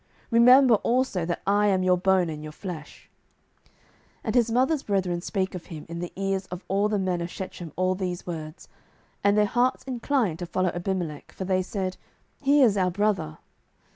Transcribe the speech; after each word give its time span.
remember 0.31 0.73
also 0.77 1.25
that 1.25 1.43
I 1.45 1.67
am 1.67 1.83
your 1.83 1.95
bone 1.95 2.27
and 2.27 2.41
your 2.41 2.51
flesh. 2.53 3.07
07:009:003 3.65 3.69
And 4.23 4.33
his 4.33 4.51
mother's 4.51 4.81
brethren 4.81 5.21
spake 5.21 5.53
of 5.53 5.67
him 5.67 5.85
in 5.87 5.99
the 5.99 6.11
ears 6.15 6.47
of 6.47 6.65
all 6.67 6.89
the 6.89 6.97
men 6.97 7.21
of 7.21 7.29
Shechem 7.29 7.71
all 7.75 7.93
these 7.93 8.25
words: 8.25 8.67
and 9.23 9.37
their 9.37 9.45
hearts 9.45 9.83
inclined 9.83 10.39
to 10.39 10.47
follow 10.47 10.69
Abimelech; 10.69 11.31
for 11.31 11.45
they 11.45 11.61
said, 11.61 11.97
He 12.41 12.63
is 12.63 12.77
our 12.77 12.89
brother. 12.89 13.37